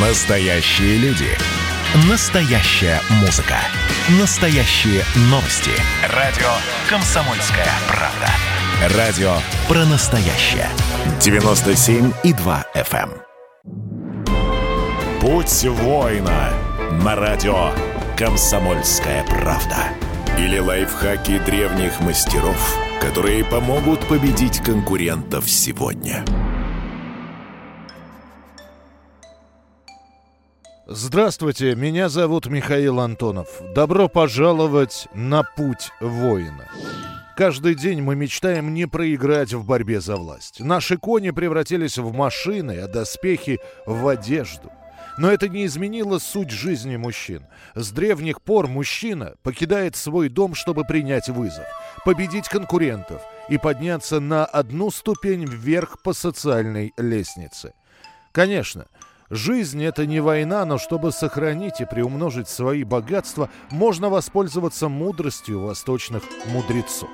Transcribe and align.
Настоящие 0.00 0.96
люди. 0.98 1.26
Настоящая 2.08 3.00
музыка. 3.20 3.56
Настоящие 4.20 5.02
новости. 5.22 5.72
Радио 6.14 6.46
«Комсомольская 6.88 7.66
правда». 7.88 8.28
Радио 8.96 9.32
про 9.66 9.84
настоящее. 9.86 10.68
97,2 11.18 12.64
FM. 12.76 13.10
эм. 13.10 13.14
Путь 15.20 15.64
воина 15.64 16.52
на 17.02 17.16
радио 17.16 17.72
«Комсомольская 18.16 19.24
правда». 19.24 19.88
Или 20.38 20.60
лайфхаки 20.60 21.40
древних 21.40 21.98
мастеров, 21.98 22.78
которые 23.00 23.44
помогут 23.44 24.06
победить 24.06 24.60
конкурентов 24.60 25.50
сегодня. 25.50 26.24
Здравствуйте, 30.90 31.74
меня 31.74 32.08
зовут 32.08 32.46
Михаил 32.46 33.00
Антонов. 33.00 33.60
Добро 33.74 34.08
пожаловать 34.08 35.06
на 35.12 35.42
путь 35.42 35.90
воина. 36.00 36.66
Каждый 37.36 37.74
день 37.74 38.00
мы 38.00 38.16
мечтаем 38.16 38.72
не 38.72 38.88
проиграть 38.88 39.52
в 39.52 39.66
борьбе 39.66 40.00
за 40.00 40.16
власть. 40.16 40.60
Наши 40.60 40.96
кони 40.96 41.28
превратились 41.28 41.98
в 41.98 42.10
машины, 42.14 42.78
а 42.78 42.88
доспехи— 42.88 43.60
в 43.86 44.08
одежду. 44.08 44.72
Но 45.18 45.30
это 45.30 45.50
не 45.50 45.66
изменило 45.66 46.18
суть 46.18 46.48
жизни 46.48 46.96
мужчин. 46.96 47.44
С 47.74 47.90
древних 47.90 48.40
пор 48.40 48.66
мужчина 48.66 49.34
покидает 49.42 49.94
свой 49.94 50.30
дом, 50.30 50.54
чтобы 50.54 50.84
принять 50.84 51.28
вызов, 51.28 51.66
победить 52.06 52.48
конкурентов 52.48 53.20
и 53.50 53.58
подняться 53.58 54.20
на 54.20 54.46
одну 54.46 54.90
ступень 54.90 55.44
вверх 55.44 56.00
по 56.02 56.14
социальной 56.14 56.94
лестнице. 56.96 57.74
Конечно, 58.32 58.86
Жизнь– 59.30 59.82
это 59.84 60.06
не 60.06 60.20
война, 60.20 60.64
но 60.64 60.78
чтобы 60.78 61.12
сохранить 61.12 61.80
и 61.80 61.84
приумножить 61.84 62.48
свои 62.48 62.82
богатства, 62.82 63.50
можно 63.70 64.08
воспользоваться 64.08 64.88
мудростью 64.88 65.60
восточных 65.60 66.22
мудрецов. 66.46 67.10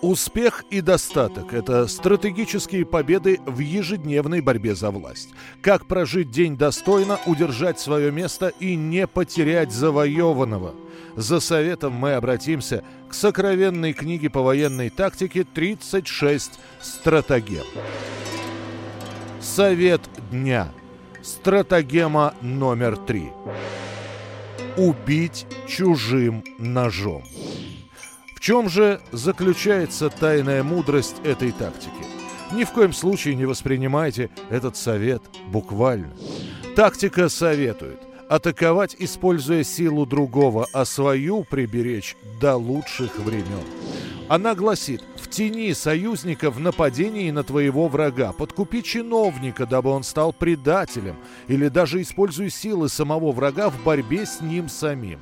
Успех 0.00 0.64
и 0.70 0.80
достаток– 0.80 1.52
это 1.52 1.86
стратегические 1.86 2.86
победы 2.86 3.40
в 3.46 3.58
ежедневной 3.58 4.40
борьбе 4.40 4.74
за 4.74 4.90
власть. 4.90 5.30
Как 5.60 5.86
прожить 5.86 6.30
день 6.30 6.56
достойно, 6.56 7.18
удержать 7.26 7.78
свое 7.78 8.10
место 8.10 8.48
и 8.60 8.74
не 8.74 9.06
потерять 9.06 9.70
завоеванного. 9.70 10.74
За 11.14 11.40
советом 11.40 11.92
мы 11.92 12.14
обратимся 12.14 12.84
к 13.08 13.14
сокровенной 13.14 13.92
книге 13.92 14.30
по 14.30 14.40
военной 14.40 14.88
тактике 14.88 15.46
«36 15.54 16.52
стратегем». 16.80 17.64
Совет 19.40 20.00
дня– 20.30 20.68
Стратегема 21.24 22.34
номер 22.42 22.98
три. 22.98 23.32
Убить 24.76 25.46
чужим 25.66 26.44
ножом. 26.58 27.24
В 28.36 28.40
чем 28.40 28.68
же 28.68 29.00
заключается 29.10 30.10
тайная 30.10 30.62
мудрость 30.62 31.16
этой 31.24 31.52
тактики? 31.52 32.04
Ни 32.52 32.64
в 32.64 32.72
коем 32.72 32.92
случае 32.92 33.36
не 33.36 33.46
воспринимайте 33.46 34.28
этот 34.50 34.76
совет 34.76 35.22
буквально. 35.46 36.12
Тактика 36.76 37.30
советует 37.30 38.02
атаковать, 38.28 38.94
используя 38.98 39.64
силу 39.64 40.04
другого, 40.04 40.66
а 40.74 40.84
свою 40.84 41.44
приберечь 41.44 42.16
до 42.38 42.56
лучших 42.56 43.18
времен. 43.18 43.64
Она 44.28 44.54
гласит, 44.54 45.02
в 45.34 45.36
тени 45.36 45.72
союзника 45.72 46.48
в 46.48 46.60
нападении 46.60 47.28
на 47.32 47.42
твоего 47.42 47.88
врага, 47.88 48.32
подкупи 48.32 48.84
чиновника, 48.84 49.66
дабы 49.66 49.90
он 49.90 50.04
стал 50.04 50.32
предателем, 50.32 51.16
или 51.48 51.66
даже 51.66 52.00
используй 52.02 52.50
силы 52.50 52.88
самого 52.88 53.32
врага 53.32 53.68
в 53.68 53.82
борьбе 53.82 54.26
с 54.26 54.40
ним 54.40 54.68
самим. 54.68 55.18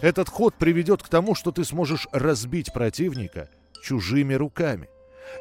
Этот 0.00 0.28
ход 0.28 0.56
приведет 0.56 1.04
к 1.04 1.08
тому, 1.08 1.36
что 1.36 1.52
ты 1.52 1.64
сможешь 1.64 2.08
разбить 2.10 2.72
противника 2.72 3.48
чужими 3.84 4.34
руками. 4.34 4.88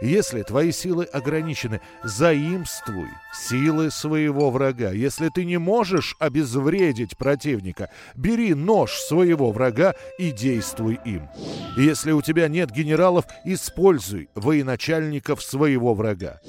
Если 0.01 0.43
твои 0.43 0.71
силы 0.71 1.05
ограничены, 1.05 1.81
заимствуй 2.03 3.09
силы 3.33 3.91
своего 3.91 4.49
врага. 4.49 4.91
Если 4.91 5.29
ты 5.29 5.45
не 5.45 5.57
можешь 5.57 6.15
обезвредить 6.19 7.17
противника, 7.17 7.89
бери 8.15 8.53
нож 8.53 8.91
своего 8.91 9.51
врага 9.51 9.95
и 10.17 10.31
действуй 10.31 10.99
им. 11.05 11.27
Если 11.77 12.11
у 12.11 12.21
тебя 12.21 12.47
нет 12.47 12.71
генералов, 12.71 13.25
используй 13.45 14.29
военачальников 14.35 15.41
своего 15.41 15.93
врага. 15.93 16.39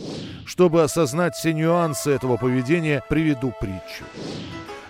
Чтобы 0.46 0.82
осознать 0.82 1.34
все 1.34 1.52
нюансы 1.52 2.10
этого 2.10 2.36
поведения, 2.36 3.02
приведу 3.08 3.52
притчу. 3.60 4.04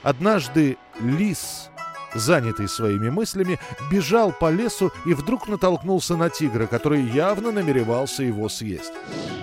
Однажды 0.03 0.77
лис 1.01 1.71
занятый 2.15 2.69
своими 2.69 3.09
мыслями, 3.09 3.59
бежал 3.91 4.33
по 4.33 4.51
лесу 4.51 4.93
и 5.05 5.15
вдруг 5.15 5.49
натолкнулся 5.49 6.17
на 6.17 6.31
тигра, 6.31 6.67
который 6.67 7.03
явно 7.03 7.53
намеревался 7.53 8.23
его 8.23 8.49
съесть. 8.49 8.93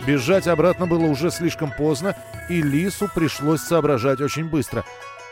Бежать 0.06 0.48
обратно 0.48 0.88
было 0.88 1.06
уже 1.06 1.32
слишком 1.32 1.72
поздно, 1.72 2.16
и 2.50 2.62
лису 2.62 3.10
пришлось 3.14 3.62
соображать 3.62 4.22
очень 4.22 4.50
быстро. 4.50 4.86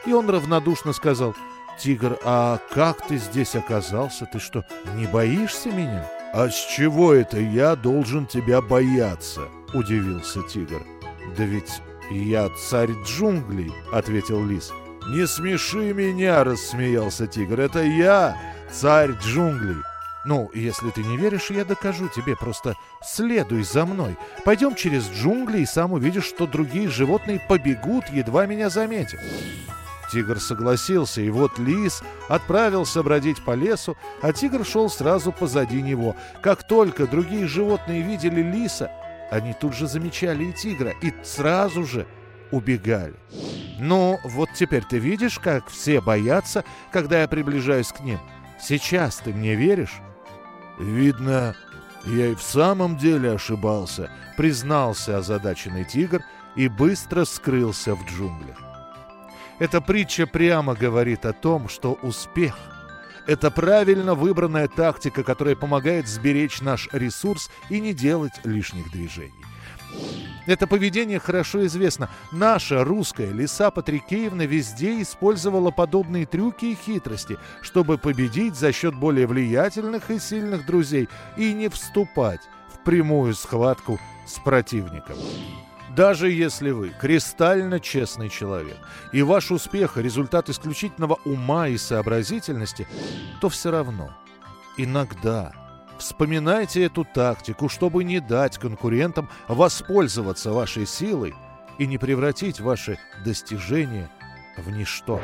И 0.05 0.13
он 0.13 0.29
равнодушно 0.29 0.93
сказал, 0.93 1.35
«Тигр, 1.79 2.17
а 2.23 2.59
как 2.71 3.05
ты 3.07 3.17
здесь 3.17 3.55
оказался? 3.55 4.25
Ты 4.25 4.39
что, 4.39 4.65
не 4.95 5.05
боишься 5.05 5.69
меня?» 5.69 6.07
«А 6.33 6.49
с 6.49 6.55
чего 6.75 7.13
это 7.13 7.39
я 7.39 7.75
должен 7.75 8.25
тебя 8.25 8.61
бояться?»– 8.61 9.47
удивился 9.73 10.43
тигр. 10.43 10.85
«Да 11.37 11.43
ведь 11.45 11.81
я 12.11 12.49
царь 12.49 12.91
джунглей»,– 13.05 13.71
ответил 13.91 14.45
лис. 14.45 14.71
«Не 15.07 15.25
смеши 15.25 15.94
меня!»– 15.94 16.44
рассмеялся 16.45 17.28
тигр. 17.28 17.62
«Это 17.62 17.81
я, 17.81 18.35
царь 18.69 19.12
джунглей!» 19.23 19.78
«Ну, 20.25 20.51
если 20.53 20.90
ты 20.90 21.01
не 21.01 21.16
веришь, 21.16 21.50
я 21.50 21.63
докажу 21.63 22.09
тебе. 22.09 22.35
Просто 22.35 22.75
следуй 23.01 23.63
за 23.63 23.85
мной. 23.85 24.17
Пойдем 24.44 24.75
через 24.75 25.09
джунгли, 25.09 25.59
и 25.59 25.66
сам 25.66 25.94
увидишь, 25.94 26.25
что 26.25 26.46
другие 26.46 26.90
животные 26.90 27.40
побегут, 27.47 28.09
едва 28.09 28.46
меня 28.46 28.69
заметят». 28.69 29.22
Тигр 30.12 30.41
согласился, 30.41 31.22
и 31.22 31.29
вот 31.29 31.57
лис 31.57 32.03
отправился 32.28 33.01
бродить 33.01 33.44
по 33.46 33.56
лесу, 33.56 33.96
а 34.22 34.34
тигр 34.34 34.66
шел 34.66 34.90
сразу 34.90 35.31
позади 35.31 35.81
него. 35.81 36.17
Как 36.41 36.67
только 36.67 37.07
другие 37.07 37.47
животные 37.47 38.01
видели 38.01 38.41
лиса, 38.41 38.91
они 39.31 39.53
тут 39.53 39.73
же 39.73 39.88
замечали 39.88 40.46
и 40.46 40.53
тигра, 40.53 40.94
и 41.01 41.13
сразу 41.23 41.85
же 41.85 42.06
убегали. 42.51 43.16
Ну, 43.79 44.19
вот 44.23 44.49
теперь 44.53 44.83
ты 44.83 44.97
видишь, 44.97 45.39
как 45.39 45.67
все 45.67 46.01
боятся, 46.01 46.63
когда 46.91 47.21
я 47.21 47.27
приближаюсь 47.27 47.91
к 47.91 47.99
ним. 47.99 48.19
Сейчас 48.59 49.17
ты 49.17 49.33
мне 49.33 49.55
веришь? 49.55 49.99
Видно, 50.79 51.55
я 52.05 52.27
и 52.27 52.35
в 52.35 52.41
самом 52.41 52.97
деле 52.97 53.33
ошибался, 53.33 54.09
признался 54.35 55.17
озадаченный 55.17 55.83
тигр 55.83 56.23
и 56.55 56.67
быстро 56.67 57.25
скрылся 57.25 57.95
в 57.95 58.05
джунглях. 58.05 58.57
Эта 59.59 59.81
притча 59.81 60.27
прямо 60.27 60.75
говорит 60.75 61.25
о 61.25 61.33
том, 61.33 61.67
что 61.67 61.93
успех– 62.01 62.55
это 63.27 63.51
правильно 63.51 64.13
выбранная 64.16 64.67
тактика, 64.67 65.23
которая 65.23 65.55
помогает 65.55 66.07
сберечь 66.07 66.61
наш 66.61 66.87
ресурс 66.93 67.49
и 67.69 67.81
не 67.81 67.93
делать 67.93 68.33
лишних 68.43 68.91
движений. 68.91 69.33
Это 70.47 70.66
поведение 70.66 71.19
хорошо 71.19 71.66
известно. 71.66 72.09
Наша 72.31 72.84
русская 72.84 73.31
Лиса 73.31 73.69
Патрикеевна 73.69 74.46
везде 74.46 75.02
использовала 75.02 75.72
подобные 75.72 76.25
трюки 76.25 76.66
и 76.66 76.75
хитрости, 76.75 77.38
чтобы 77.62 77.97
победить 77.97 78.56
за 78.56 78.72
счет 78.72 78.96
более 78.96 79.28
влиятельных 79.28 80.09
и 80.09 80.19
сильных 80.19 80.66
друзей 80.66 81.09
и 81.35 81.53
не 81.53 81.68
вступать 81.68 82.41
в 82.74 82.84
прямую 82.84 83.35
схватку 83.35 84.00
с 84.25 84.40
противником. 84.40 85.18
Даже 85.96 86.30
если 86.30 86.72
вы 86.72 86.90
кристально 86.90 87.79
честный 87.79 88.29
человек, 88.29 88.78
и 89.12 89.22
ваш 89.24 89.52
успех– 89.52 89.93
результат 89.97 90.50
исключительного 90.50 91.20
ума 91.26 91.67
и 91.67 91.78
сообразительности, 91.78 92.88
то 93.41 93.50
все 93.50 93.72
равно 93.72 94.16
иногда– 94.78 95.52
Вспоминайте 95.99 96.84
эту 96.84 97.03
тактику, 97.05 97.70
чтобы 97.70 98.03
не 98.03 98.20
дать 98.20 98.58
конкурентам 98.58 99.29
воспользоваться 99.47 100.52
вашей 100.52 100.85
силой 100.85 101.34
и 101.78 101.88
не 101.88 101.97
превратить 101.97 102.59
ваши 102.59 102.99
достижения 103.26 104.09
в 104.58 104.70
ничто. 104.70 105.22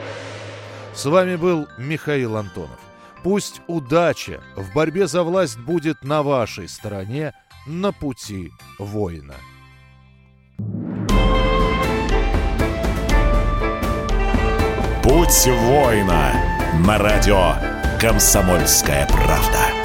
С 0.94 1.06
вами 1.06 1.36
был 1.36 1.68
Михаил 1.78 2.38
Антонов. 2.38 2.80
Пусть 3.24 3.62
удача 3.68 4.42
в 4.56 4.74
борьбе 4.74 5.08
за 5.08 5.24
власть 5.24 5.58
будет 5.58 6.04
на 6.04 6.24
вашей 6.24 6.68
стороне 6.68 7.34
на 7.66 7.92
пути 7.92 8.52
воина. 8.78 9.36
Путь 15.02 15.48
воина 15.48 16.34
на 16.86 16.98
радио 16.98 17.56
«Комсомольская 18.00 19.08
правда». 19.08 19.82